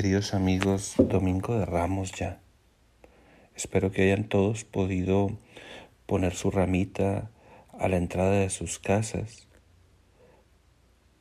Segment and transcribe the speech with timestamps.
[0.00, 2.40] Queridos amigos, Domingo de Ramos ya.
[3.54, 5.36] Espero que hayan todos podido
[6.06, 7.30] poner su ramita
[7.78, 9.46] a la entrada de sus casas,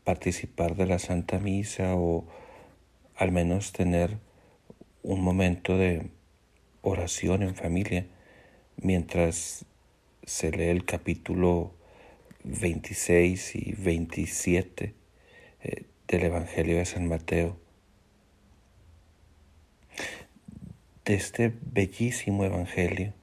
[0.05, 2.25] participar de la Santa Misa o
[3.17, 4.17] al menos tener
[5.03, 6.11] un momento de
[6.81, 8.07] oración en familia
[8.77, 9.65] mientras
[10.23, 11.73] se lee el capítulo
[12.45, 14.95] 26 y 27
[15.63, 17.68] eh, del Evangelio de San Mateo.
[21.05, 23.13] De este bellísimo Evangelio,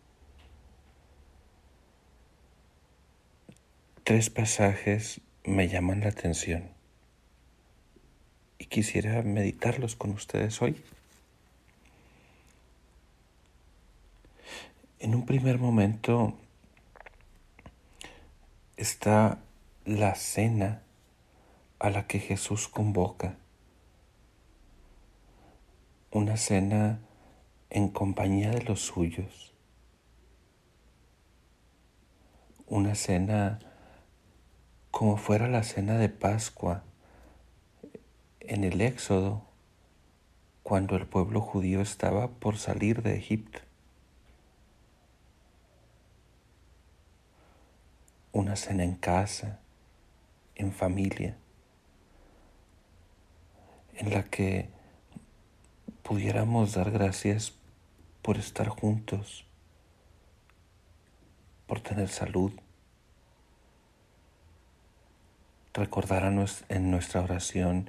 [4.02, 6.69] tres pasajes me llaman la atención
[8.59, 10.83] y quisiera meditarlos con ustedes hoy.
[14.99, 16.37] En un primer momento
[18.77, 19.38] está
[19.85, 20.83] la cena
[21.79, 23.37] a la que Jesús convoca.
[26.11, 26.99] Una cena
[27.70, 29.54] en compañía de los suyos.
[32.66, 33.59] Una cena
[34.90, 36.82] como fuera la cena de Pascua
[38.40, 39.43] en el Éxodo,
[40.63, 43.60] cuando el pueblo judío estaba por salir de Egipto.
[48.33, 49.60] Una cena en casa,
[50.55, 51.37] en familia
[53.99, 54.68] en la que
[56.02, 57.55] pudiéramos dar gracias
[58.27, 59.46] por estar juntos,
[61.69, 62.51] por tener salud,
[65.72, 66.25] recordar
[66.69, 67.88] en nuestra oración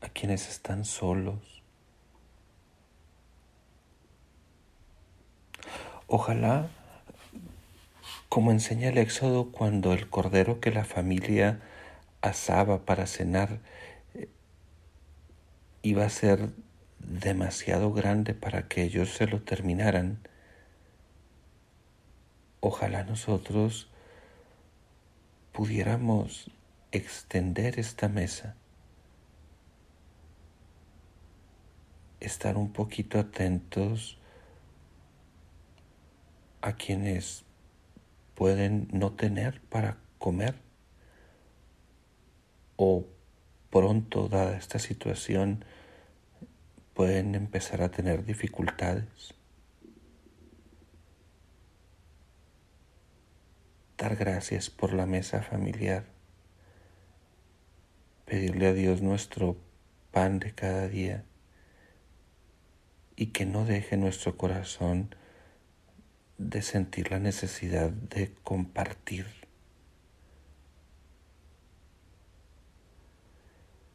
[0.00, 1.64] a quienes están solos.
[6.06, 6.68] Ojalá,
[8.28, 11.62] como enseña el Éxodo, cuando el cordero que la familia
[12.22, 13.58] asaba para cenar
[14.14, 14.28] eh,
[15.82, 16.52] iba a ser
[17.20, 20.18] demasiado grande para que ellos se lo terminaran.
[22.60, 23.90] Ojalá nosotros
[25.52, 26.50] pudiéramos
[26.90, 28.56] extender esta mesa,
[32.20, 34.18] estar un poquito atentos
[36.62, 37.44] a quienes
[38.34, 40.54] pueden no tener para comer
[42.76, 43.06] o
[43.70, 45.64] pronto, dada esta situación,
[46.94, 49.34] pueden empezar a tener dificultades.
[53.98, 56.04] Dar gracias por la mesa familiar.
[58.24, 59.56] Pedirle a Dios nuestro
[60.12, 61.24] pan de cada día
[63.16, 65.14] y que no deje nuestro corazón
[66.38, 69.43] de sentir la necesidad de compartir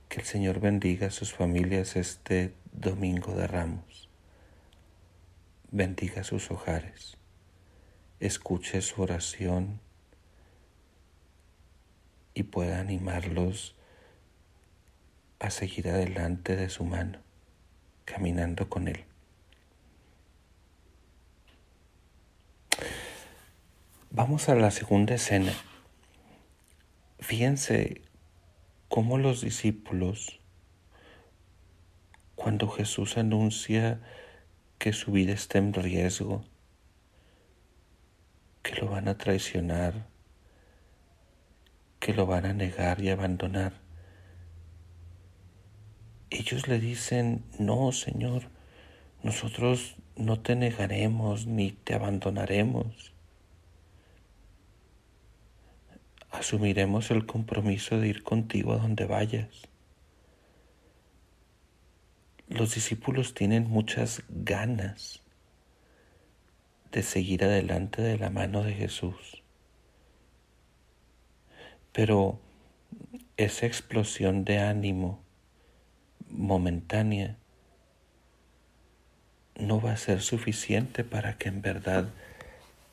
[0.10, 4.10] Que el Señor bendiga a sus familias este domingo de ramos.
[5.70, 7.18] Bendiga sus hogares.
[8.20, 9.80] Escuche su oración
[12.34, 13.76] y pueda animarlos
[15.38, 17.20] a seguir adelante de su mano,
[18.06, 19.06] caminando con Él.
[24.10, 25.54] Vamos a la segunda escena.
[27.20, 28.09] Fíjense
[28.90, 30.40] cómo los discípulos,
[32.36, 34.02] cuando Jesús anuncia
[34.80, 36.44] que su vida está en riesgo,
[38.64, 40.08] que lo van a traicionar,
[42.00, 43.74] que lo van a negar y abandonar,
[46.32, 48.50] ellos le dicen, no, Señor,
[49.22, 53.14] nosotros no te negaremos ni te abandonaremos.
[56.32, 59.48] Asumiremos el compromiso de ir contigo a donde vayas.
[62.48, 65.22] Los discípulos tienen muchas ganas
[66.92, 69.44] de seguir adelante de la mano de Jesús.
[71.92, 72.40] Pero
[73.38, 75.24] esa explosión de ánimo
[76.30, 77.38] momentánea
[79.56, 82.10] no va a ser suficiente para que en verdad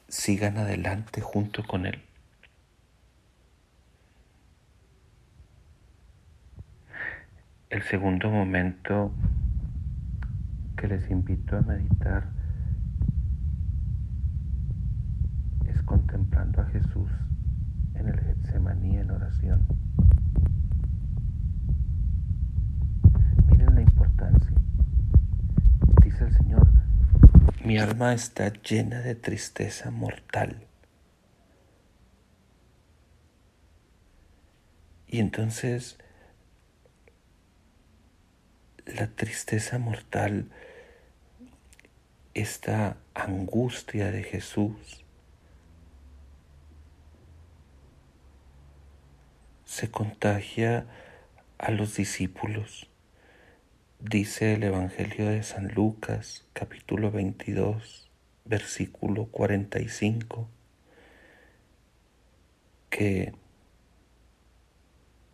[0.09, 2.06] sigan adelante junto con Él.
[7.69, 9.13] El segundo momento
[10.77, 12.31] que les invito a meditar
[15.65, 17.11] es contemplando a Jesús
[17.95, 19.67] en el Getsemaní en oración.
[23.49, 24.57] Miren la importancia.
[26.05, 26.69] Dice el Señor,
[27.65, 30.69] mi alma está llena de tristeza mortal.
[35.09, 35.99] Y entonces
[38.87, 40.49] la tristeza mortal,
[42.35, 45.05] esta angustia de Jesús,
[49.65, 50.87] se contagia
[51.59, 52.89] a los discípulos.
[53.99, 58.09] Dice el Evangelio de San Lucas, capítulo 22,
[58.45, 60.49] versículo 45,
[62.89, 63.35] que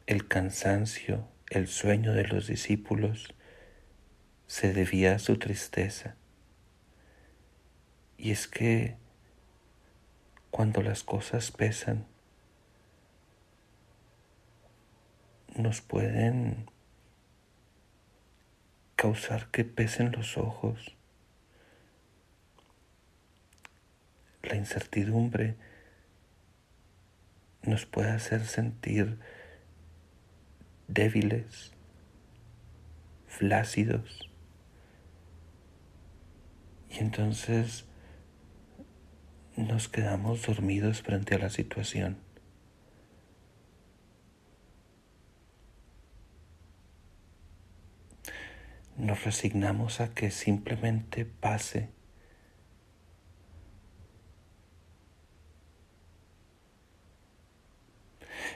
[0.06, 3.34] el cansancio, el sueño de los discípulos
[4.52, 6.14] se debía a su tristeza.
[8.18, 8.98] Y es que
[10.50, 12.04] cuando las cosas pesan,
[15.56, 16.70] nos pueden
[18.94, 20.98] causar que pesen los ojos.
[24.42, 25.56] La incertidumbre
[27.62, 29.18] nos puede hacer sentir
[30.88, 31.72] débiles,
[33.26, 34.28] flácidos.
[36.92, 37.86] Y entonces
[39.56, 42.18] nos quedamos dormidos frente a la situación.
[48.98, 51.88] Nos resignamos a que simplemente pase.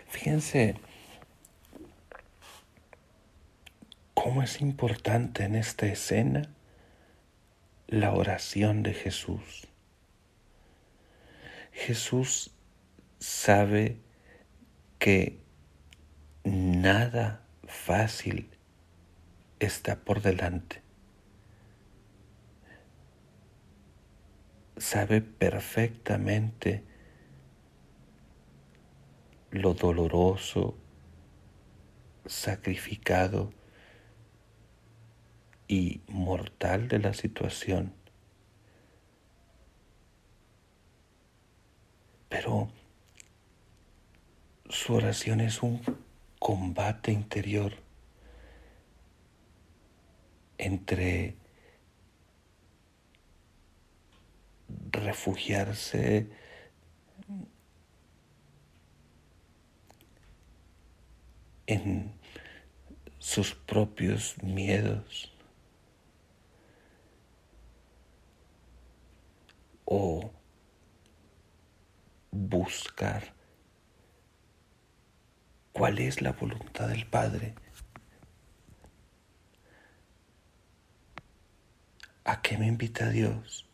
[0.09, 0.77] Fíjense
[4.13, 6.56] cómo es importante en esta escena
[7.89, 9.69] la oración de Jesús.
[11.73, 12.55] Jesús
[13.19, 14.01] sabe
[14.99, 15.41] que
[16.45, 18.51] nada fácil
[19.61, 20.83] está por delante.
[24.77, 26.85] Sabe perfectamente
[29.51, 30.77] lo doloroso,
[32.27, 33.53] sacrificado
[35.69, 37.93] y mortal de la situación.
[42.29, 42.69] Pero
[44.69, 45.81] su oración es un
[46.39, 47.73] combate interior
[50.59, 51.37] entre
[54.91, 56.27] refugiarse
[61.67, 62.13] en
[63.19, 65.36] sus propios miedos
[69.87, 70.31] o
[72.31, 73.35] buscar
[75.73, 77.55] cuál es la voluntad del Padre.
[82.25, 83.69] ¿A qué me invita Dios?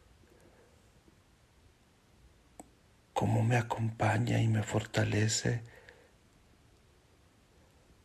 [3.15, 5.63] ¿Cómo me acompaña y me fortalece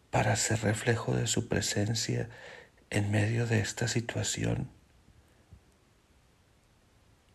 [0.09, 2.29] para ser reflejo de su presencia
[2.89, 4.76] en medio de esta situación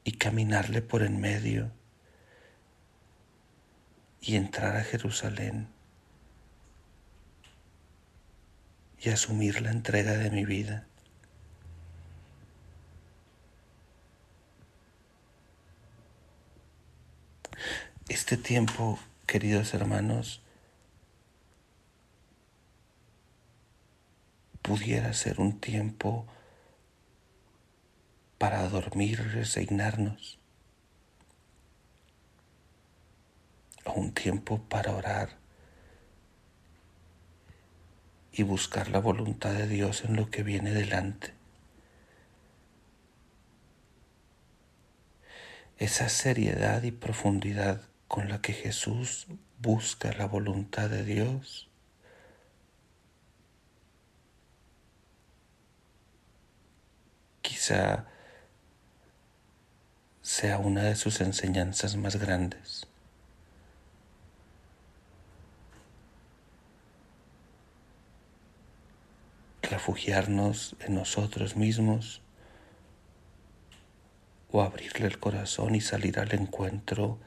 [0.05, 1.71] y caminarle por en medio
[4.21, 5.69] y entrar a Jerusalén
[8.99, 10.87] y asumir la entrega de mi vida?
[18.09, 20.43] Este tiempo, queridos hermanos,
[24.61, 26.27] pudiera ser un tiempo
[28.43, 30.41] para dormir resignarnos,
[33.85, 35.39] o un tiempo para orar
[38.33, 41.35] y buscar la voluntad de Dios en lo que viene delante.
[45.79, 49.29] Esa seriedad y profundidad con la que Jesús
[49.61, 51.71] busca la voluntad de Dios.
[57.41, 58.09] Quizá
[60.33, 62.87] sea una de sus enseñanzas más grandes.
[69.61, 72.23] Refugiarnos en nosotros mismos
[74.51, 77.19] o abrirle el corazón y salir al encuentro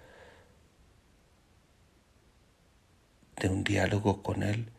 [3.40, 4.72] de un diálogo con Él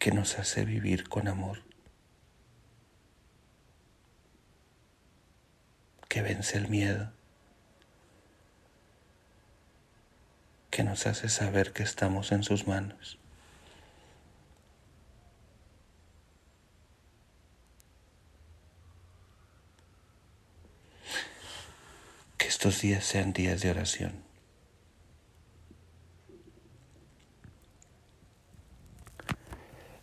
[0.00, 1.62] que nos hace vivir con amor,
[6.10, 7.12] que vence el miedo,
[10.68, 13.16] que nos hace saber que estamos en sus manos.
[22.38, 24.24] Que estos días sean días de oración.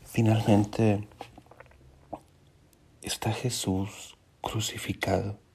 [0.05, 1.05] Finalmente,
[3.01, 5.46] está Jesús crucificado.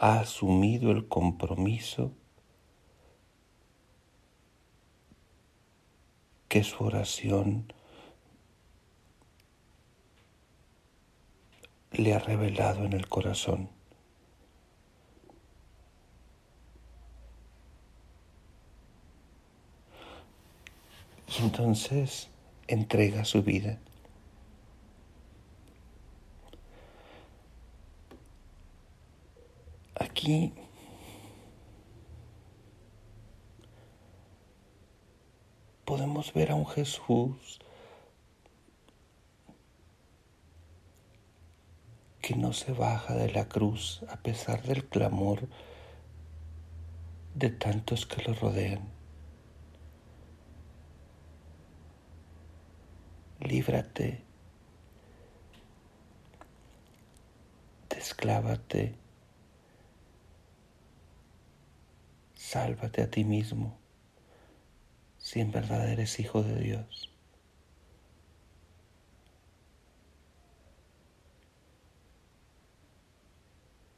[0.00, 2.12] Ha asumido el compromiso
[6.48, 7.70] que su oración
[11.92, 13.68] le ha revelado en el corazón.
[21.28, 22.30] Y entonces
[22.68, 23.78] entrega su vida.
[30.10, 30.52] Aquí
[35.84, 37.60] podemos ver a un Jesús
[42.20, 45.48] que no se baja de la cruz a pesar del clamor
[47.36, 48.90] de tantos que lo rodean.
[53.38, 54.24] Líbrate,
[57.88, 58.96] desclávate,
[62.50, 63.78] sálvate a ti mismo
[65.18, 67.10] si en verdad eres hijo de Dios.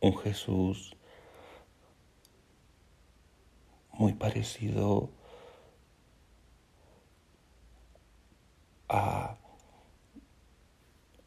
[0.02, 0.96] un Jesús
[3.92, 5.10] muy parecido
[8.88, 9.36] a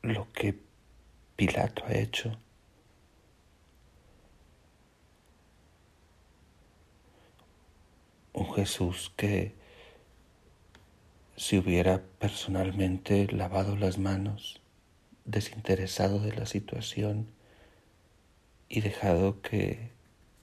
[0.02, 0.60] lo que
[1.38, 2.38] Pilato ha hecho.
[8.34, 9.54] Un Jesús que
[11.36, 14.62] si hubiera personalmente lavado las manos,
[15.26, 17.28] desinteresado de la situación,
[18.70, 19.92] y dejado que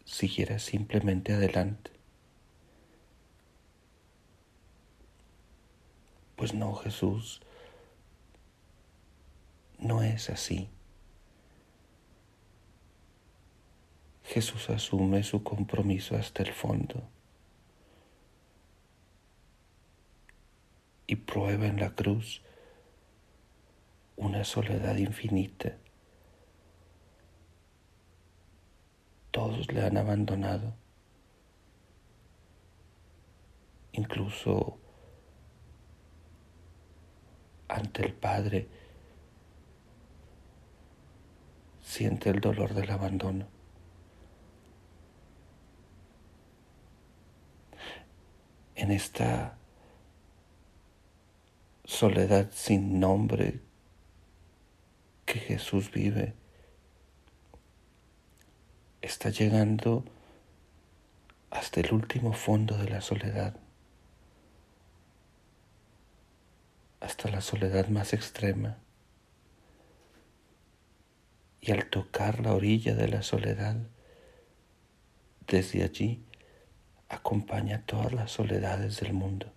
[0.04, 1.90] siguiera simplemente adelante.
[6.36, 7.40] Pues no, Jesús
[9.78, 10.68] no es así.
[14.24, 17.08] Jesús asume su compromiso hasta el fondo
[21.12, 22.42] y prueba en la cruz
[24.16, 25.76] una soledad infinita
[29.32, 30.74] todos le han abandonado.
[33.92, 34.78] Incluso
[37.68, 38.68] ante el Padre
[41.80, 43.46] siente el dolor del abandono.
[48.74, 49.58] En esta
[51.84, 53.60] soledad sin nombre
[55.26, 56.34] que Jesús vive,
[59.00, 60.04] está llegando
[61.50, 63.56] hasta el último fondo de la soledad,
[67.00, 68.78] hasta la soledad más extrema.
[71.60, 73.76] Y al tocar la orilla de la soledad,
[75.46, 76.24] desde allí
[77.08, 79.52] acompaña todas las soledades del mundo.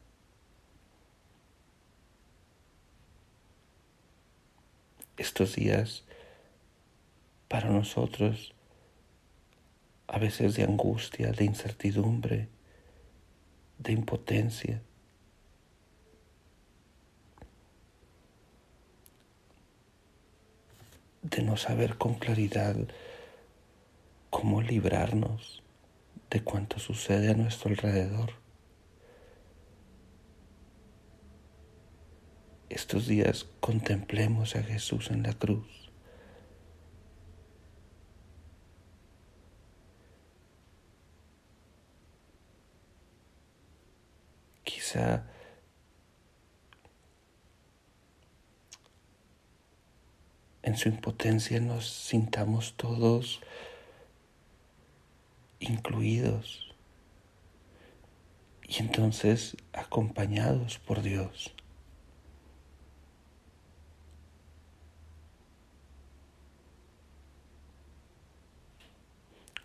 [5.17, 6.03] Estos días
[7.47, 8.53] para nosotros
[10.07, 12.49] a veces de angustia, de incertidumbre,
[13.79, 14.81] de impotencia.
[21.21, 22.75] de no saber con claridad
[24.29, 25.63] cómo librarnos
[26.29, 28.44] de cuanto sucede a nuestro alrededor.
[32.69, 35.85] Estos días contemplemos a Jesús en la cruz
[50.63, 53.41] en su impotencia nos sintamos todos
[55.59, 56.73] incluidos
[58.63, 61.53] y entonces acompañados por Dios.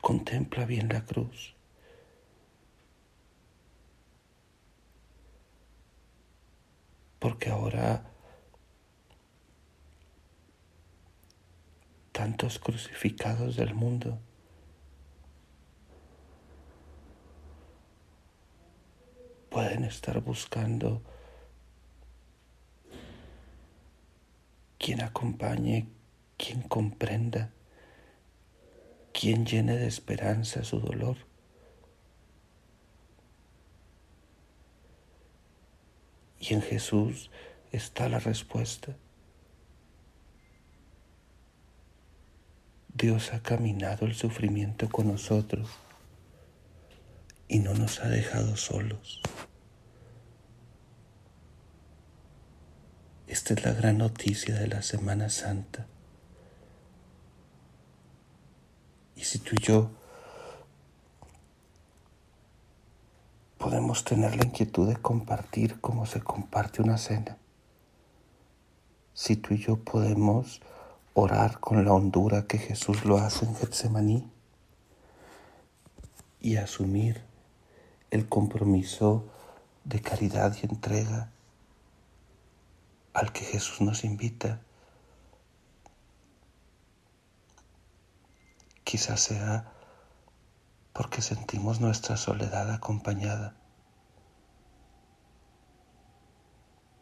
[0.01, 1.55] Contempla bien la cruz.
[7.21, 8.03] porque ahora
[12.13, 14.19] tantos crucificados del mundo
[19.51, 21.03] pueden estar buscando
[24.79, 25.89] quien acompañe,
[26.39, 27.53] quien comprenda,
[29.13, 31.17] quien llene de esperanza su dolor.
[36.39, 37.31] Y en Jesús
[37.73, 38.97] está la respuesta.
[42.95, 45.69] Dios ha caminado el sufrimiento con nosotros
[47.49, 49.21] y no nos ha dejado solos.
[53.27, 55.87] Esta es la gran noticia de la Semana Santa.
[59.21, 59.91] Y si tú y yo
[63.59, 67.37] podemos tener la inquietud de compartir como se comparte una cena,
[69.13, 70.63] si tú y yo podemos
[71.13, 74.27] orar con la hondura que Jesús lo hace en Getsemaní
[76.41, 77.21] y asumir
[78.11, 79.27] el compromiso
[79.85, 81.31] de caridad y entrega
[83.13, 84.63] al que Jesús nos invita.
[88.85, 89.73] Quizás sea
[90.93, 93.55] porque sentimos nuestra soledad acompañada,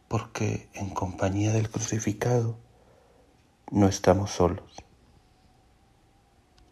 [0.07, 2.57] porque en compañía del crucificado
[3.71, 4.88] no estamos solos.